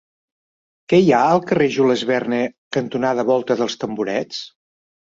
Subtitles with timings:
[0.93, 2.41] Què hi ha al carrer Jules Verne
[2.81, 4.45] cantonada Volta dels Tamborets?